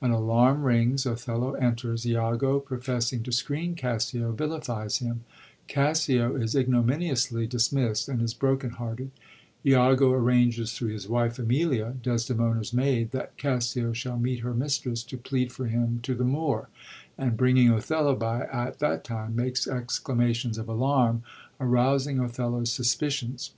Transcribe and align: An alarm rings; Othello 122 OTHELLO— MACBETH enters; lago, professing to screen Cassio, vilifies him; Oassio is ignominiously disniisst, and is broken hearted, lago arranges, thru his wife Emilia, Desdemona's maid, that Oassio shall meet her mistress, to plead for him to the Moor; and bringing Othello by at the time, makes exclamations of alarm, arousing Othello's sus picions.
An 0.00 0.12
alarm 0.12 0.62
rings; 0.62 1.04
Othello 1.04 1.50
122 1.50 1.58
OTHELLO— 1.58 1.60
MACBETH 1.60 2.14
enters; 2.14 2.14
lago, 2.54 2.60
professing 2.60 3.22
to 3.22 3.30
screen 3.32 3.74
Cassio, 3.74 4.32
vilifies 4.32 4.96
him; 5.00 5.24
Oassio 5.68 6.36
is 6.42 6.56
ignominiously 6.56 7.46
disniisst, 7.46 8.08
and 8.08 8.22
is 8.22 8.32
broken 8.32 8.70
hearted, 8.70 9.10
lago 9.62 10.10
arranges, 10.12 10.72
thru 10.72 10.88
his 10.88 11.06
wife 11.06 11.38
Emilia, 11.38 11.96
Desdemona's 12.02 12.72
maid, 12.72 13.10
that 13.10 13.34
Oassio 13.36 13.92
shall 13.92 14.18
meet 14.18 14.38
her 14.38 14.54
mistress, 14.54 15.02
to 15.02 15.18
plead 15.18 15.52
for 15.52 15.66
him 15.66 16.00
to 16.02 16.14
the 16.14 16.24
Moor; 16.24 16.70
and 17.18 17.36
bringing 17.36 17.68
Othello 17.68 18.16
by 18.16 18.46
at 18.46 18.78
the 18.78 18.96
time, 18.96 19.36
makes 19.36 19.68
exclamations 19.68 20.56
of 20.56 20.66
alarm, 20.66 21.22
arousing 21.60 22.18
Othello's 22.20 22.72
sus 22.72 22.94
picions. 22.96 23.50